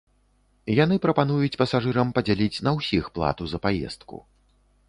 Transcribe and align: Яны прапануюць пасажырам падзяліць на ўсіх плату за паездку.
Яны 0.83 0.95
прапануюць 1.03 1.59
пасажырам 1.63 2.13
падзяліць 2.17 2.63
на 2.69 2.75
ўсіх 2.81 3.03
плату 3.19 3.43
за 3.53 3.57
паездку. 3.67 4.15